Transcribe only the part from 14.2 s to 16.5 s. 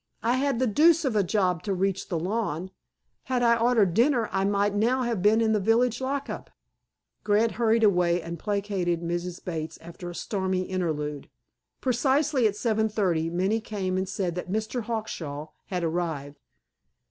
that "Mr. Hawkshaw" had arrived.